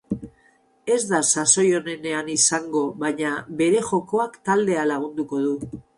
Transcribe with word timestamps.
Ez 0.93 1.01
da 1.11 1.17
sasoi 1.31 1.65
onenean 1.81 2.31
izango, 2.37 2.83
baina 3.05 3.35
bere 3.61 3.85
jokoak 3.91 4.41
taldea 4.51 4.87
lagunduko 4.95 5.43
du. 5.47 5.81